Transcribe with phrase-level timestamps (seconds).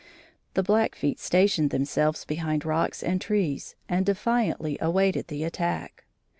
[0.55, 6.05] The Blackfeet stationed themselves behind rocks and trees and defiantly awaited the attack.